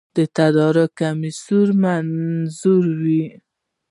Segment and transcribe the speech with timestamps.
[0.15, 3.25] د تدارکاتو کمیسیون منظوروي